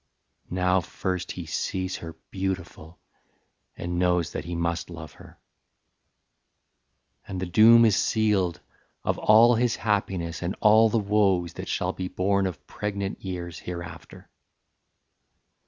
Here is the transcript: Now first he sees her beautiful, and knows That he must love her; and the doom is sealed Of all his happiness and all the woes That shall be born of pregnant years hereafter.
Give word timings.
Now 0.49 0.81
first 0.81 1.33
he 1.33 1.45
sees 1.45 1.97
her 1.97 2.13
beautiful, 2.31 2.97
and 3.77 3.99
knows 3.99 4.31
That 4.31 4.45
he 4.45 4.55
must 4.55 4.89
love 4.89 5.11
her; 5.11 5.37
and 7.27 7.39
the 7.39 7.45
doom 7.45 7.85
is 7.85 7.97
sealed 7.97 8.61
Of 9.03 9.19
all 9.19 9.53
his 9.53 9.75
happiness 9.75 10.41
and 10.41 10.55
all 10.59 10.89
the 10.89 10.97
woes 10.97 11.53
That 11.53 11.67
shall 11.69 11.93
be 11.93 12.07
born 12.07 12.47
of 12.47 12.65
pregnant 12.65 13.23
years 13.23 13.59
hereafter. 13.59 14.27